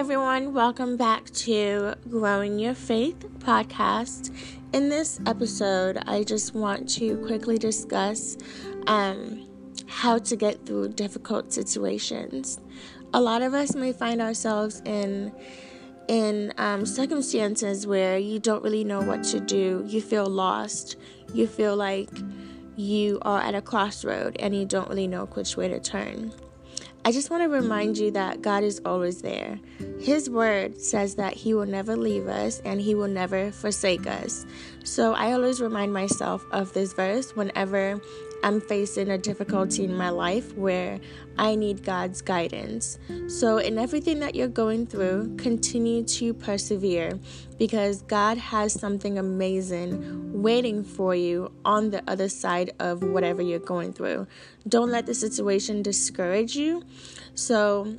everyone. 0.00 0.54
Welcome 0.54 0.96
back 0.96 1.30
to 1.30 1.94
Growing 2.08 2.58
Your 2.58 2.74
Faith 2.74 3.26
podcast. 3.38 4.34
In 4.72 4.88
this 4.88 5.20
episode, 5.26 5.98
I 6.06 6.24
just 6.24 6.54
want 6.54 6.88
to 6.94 7.18
quickly 7.26 7.58
discuss 7.58 8.38
um, 8.86 9.46
how 9.86 10.18
to 10.18 10.36
get 10.36 10.66
through 10.66 10.94
difficult 10.94 11.52
situations. 11.52 12.58
A 13.12 13.20
lot 13.20 13.42
of 13.42 13.52
us 13.52 13.74
may 13.74 13.92
find 13.92 14.22
ourselves 14.22 14.82
in 14.84 15.32
in 16.08 16.52
um, 16.56 16.86
circumstances 16.86 17.86
where 17.86 18.16
you 18.16 18.38
don't 18.38 18.64
really 18.64 18.84
know 18.84 19.02
what 19.02 19.22
to 19.24 19.38
do. 19.38 19.84
You 19.86 20.00
feel 20.00 20.26
lost. 20.26 20.96
You 21.34 21.46
feel 21.46 21.76
like 21.76 22.10
you 22.74 23.18
are 23.22 23.40
at 23.40 23.54
a 23.54 23.60
crossroad 23.62 24.36
and 24.40 24.56
you 24.56 24.64
don't 24.64 24.88
really 24.88 25.06
know 25.06 25.26
which 25.26 25.56
way 25.56 25.68
to 25.68 25.78
turn. 25.78 26.32
I 27.02 27.12
just 27.12 27.30
want 27.30 27.42
to 27.42 27.48
remind 27.48 27.96
you 27.96 28.10
that 28.10 28.42
God 28.42 28.62
is 28.62 28.80
always 28.84 29.22
there. 29.22 29.58
His 29.98 30.28
word 30.28 30.78
says 30.78 31.14
that 31.14 31.32
He 31.32 31.54
will 31.54 31.66
never 31.66 31.96
leave 31.96 32.28
us 32.28 32.60
and 32.60 32.80
He 32.80 32.94
will 32.94 33.08
never 33.08 33.50
forsake 33.52 34.06
us. 34.06 34.44
So 34.84 35.14
I 35.14 35.32
always 35.32 35.62
remind 35.62 35.94
myself 35.94 36.44
of 36.52 36.72
this 36.74 36.92
verse 36.92 37.34
whenever 37.34 38.00
I'm 38.42 38.60
facing 38.60 39.10
a 39.10 39.18
difficulty 39.18 39.84
in 39.84 39.94
my 39.94 40.10
life 40.10 40.56
where 40.56 40.98
I 41.38 41.54
need 41.54 41.84
God's 41.84 42.22
guidance. 42.22 42.98
So, 43.28 43.58
in 43.58 43.78
everything 43.78 44.20
that 44.20 44.34
you're 44.34 44.48
going 44.48 44.86
through, 44.86 45.36
continue 45.36 46.02
to 46.04 46.34
persevere 46.34 47.18
because 47.58 48.02
God 48.02 48.38
has 48.38 48.72
something 48.72 49.18
amazing 49.18 50.42
waiting 50.42 50.82
for 50.82 51.14
you 51.14 51.52
on 51.64 51.90
the 51.90 52.02
other 52.08 52.28
side 52.28 52.72
of 52.78 53.02
whatever 53.02 53.42
you're 53.42 53.58
going 53.58 53.92
through. 53.92 54.26
Don't 54.68 54.90
let 54.90 55.06
the 55.06 55.14
situation 55.14 55.82
discourage 55.82 56.56
you. 56.56 56.82
So, 57.34 57.94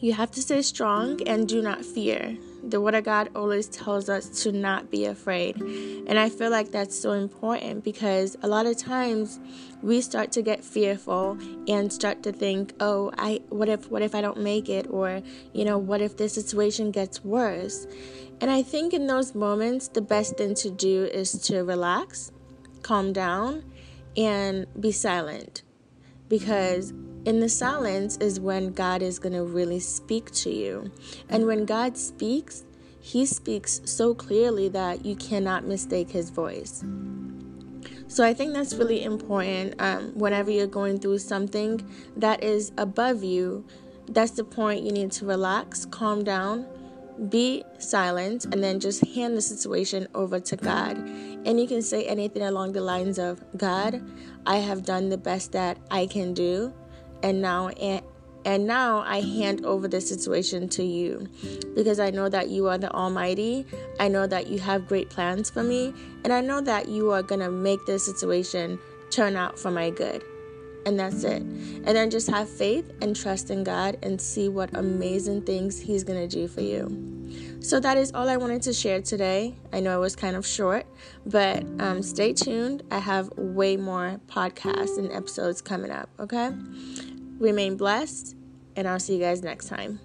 you 0.00 0.12
have 0.12 0.30
to 0.32 0.42
stay 0.42 0.62
strong 0.62 1.20
and 1.28 1.48
do 1.48 1.62
not 1.62 1.84
fear 1.84 2.36
the 2.62 2.80
Word 2.80 2.94
of 2.94 3.04
God 3.04 3.30
always 3.34 3.68
tells 3.68 4.08
us 4.08 4.42
to 4.42 4.52
not 4.52 4.90
be 4.90 5.06
afraid. 5.06 5.56
And 5.60 6.18
I 6.18 6.28
feel 6.28 6.50
like 6.50 6.70
that's 6.70 6.98
so 6.98 7.12
important 7.12 7.84
because 7.84 8.36
a 8.42 8.48
lot 8.48 8.66
of 8.66 8.76
times 8.76 9.40
we 9.82 10.00
start 10.00 10.32
to 10.32 10.42
get 10.42 10.62
fearful 10.62 11.38
and 11.68 11.92
start 11.92 12.22
to 12.24 12.32
think, 12.32 12.74
oh, 12.80 13.12
I 13.16 13.40
what 13.48 13.68
if 13.68 13.90
what 13.90 14.02
if 14.02 14.14
I 14.14 14.20
don't 14.20 14.38
make 14.38 14.68
it? 14.68 14.86
Or, 14.90 15.22
you 15.52 15.64
know, 15.64 15.78
what 15.78 16.00
if 16.00 16.16
this 16.16 16.34
situation 16.34 16.90
gets 16.90 17.24
worse? 17.24 17.86
And 18.40 18.50
I 18.50 18.62
think 18.62 18.92
in 18.92 19.06
those 19.06 19.34
moments 19.34 19.88
the 19.88 20.02
best 20.02 20.36
thing 20.36 20.54
to 20.56 20.70
do 20.70 21.04
is 21.04 21.32
to 21.46 21.62
relax, 21.62 22.30
calm 22.82 23.12
down, 23.12 23.64
and 24.16 24.66
be 24.78 24.92
silent. 24.92 25.62
Because 26.30 26.94
in 27.26 27.40
the 27.40 27.48
silence 27.50 28.16
is 28.16 28.40
when 28.40 28.72
God 28.72 29.02
is 29.02 29.18
going 29.18 29.34
to 29.34 29.44
really 29.44 29.80
speak 29.80 30.30
to 30.30 30.50
you. 30.50 30.90
And 31.28 31.46
when 31.46 31.66
God 31.66 31.98
speaks, 31.98 32.64
He 33.00 33.26
speaks 33.26 33.82
so 33.84 34.14
clearly 34.14 34.68
that 34.70 35.04
you 35.04 35.16
cannot 35.16 35.66
mistake 35.66 36.10
His 36.10 36.30
voice. 36.30 36.82
So 38.06 38.24
I 38.24 38.32
think 38.32 38.54
that's 38.54 38.74
really 38.74 39.04
important 39.04 39.74
um, 39.80 40.12
whenever 40.14 40.50
you're 40.50 40.66
going 40.66 40.98
through 40.98 41.18
something 41.18 41.86
that 42.16 42.42
is 42.42 42.72
above 42.78 43.22
you. 43.22 43.64
That's 44.08 44.32
the 44.32 44.44
point 44.44 44.82
you 44.82 44.90
need 44.90 45.12
to 45.12 45.26
relax, 45.26 45.84
calm 45.84 46.24
down, 46.24 46.66
be 47.28 47.64
silent, 47.78 48.46
and 48.46 48.62
then 48.62 48.80
just 48.80 49.04
hand 49.14 49.36
the 49.36 49.42
situation 49.42 50.08
over 50.14 50.40
to 50.40 50.56
God. 50.56 50.96
And 51.44 51.60
you 51.60 51.66
can 51.66 51.82
say 51.82 52.04
anything 52.06 52.42
along 52.42 52.72
the 52.72 52.80
lines 52.80 53.18
of 53.18 53.42
God, 53.56 54.02
I 54.46 54.56
have 54.56 54.84
done 54.84 55.08
the 55.08 55.18
best 55.18 55.52
that 55.52 55.78
I 55.90 56.06
can 56.06 56.34
do 56.34 56.72
and 57.22 57.40
now 57.40 57.68
and, 57.68 58.02
and 58.44 58.66
now 58.66 59.00
I 59.00 59.20
hand 59.20 59.66
over 59.66 59.86
the 59.86 60.00
situation 60.00 60.68
to 60.70 60.82
you 60.82 61.28
because 61.74 62.00
I 62.00 62.10
know 62.10 62.28
that 62.28 62.48
you 62.48 62.68
are 62.68 62.78
the 62.78 62.90
Almighty. 62.90 63.66
I 63.98 64.08
know 64.08 64.26
that 64.26 64.46
you 64.46 64.58
have 64.60 64.88
great 64.88 65.10
plans 65.10 65.50
for 65.50 65.62
me, 65.62 65.92
and 66.24 66.32
I 66.32 66.40
know 66.40 66.62
that 66.62 66.88
you 66.88 67.10
are 67.10 67.22
going 67.22 67.42
to 67.42 67.50
make 67.50 67.84
this 67.86 68.06
situation 68.06 68.78
turn 69.10 69.36
out 69.36 69.58
for 69.58 69.70
my 69.70 69.90
good. 69.90 70.24
And 70.86 70.98
that's 70.98 71.24
it. 71.24 71.42
And 71.42 71.86
then 71.86 72.10
just 72.10 72.30
have 72.30 72.48
faith 72.48 72.90
and 73.02 73.14
trust 73.14 73.50
in 73.50 73.64
God 73.64 73.98
and 74.02 74.20
see 74.20 74.48
what 74.48 74.74
amazing 74.76 75.42
things 75.42 75.78
He's 75.78 76.04
going 76.04 76.26
to 76.26 76.28
do 76.28 76.48
for 76.48 76.62
you. 76.62 77.58
So 77.60 77.78
that 77.80 77.98
is 77.98 78.12
all 78.12 78.28
I 78.28 78.36
wanted 78.36 78.62
to 78.62 78.72
share 78.72 79.02
today. 79.02 79.54
I 79.72 79.80
know 79.80 79.98
it 79.98 80.00
was 80.00 80.16
kind 80.16 80.34
of 80.34 80.46
short, 80.46 80.86
but 81.26 81.64
um, 81.78 82.02
stay 82.02 82.32
tuned. 82.32 82.82
I 82.90 82.98
have 82.98 83.30
way 83.36 83.76
more 83.76 84.20
podcasts 84.26 84.98
and 84.98 85.12
episodes 85.12 85.60
coming 85.60 85.90
up, 85.90 86.08
okay? 86.18 86.52
Remain 87.38 87.76
blessed, 87.76 88.34
and 88.76 88.88
I'll 88.88 89.00
see 89.00 89.14
you 89.14 89.20
guys 89.20 89.42
next 89.42 89.68
time. 89.68 90.00